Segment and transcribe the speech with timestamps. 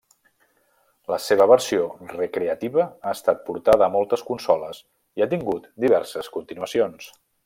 [1.11, 1.83] La seva versió
[2.15, 4.81] recreativa ha estat portada a moltes consoles,
[5.21, 7.11] i ha tingut diverses continuacions.